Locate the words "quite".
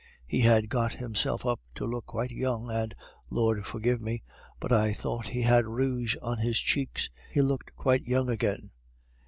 2.07-2.31, 7.75-8.01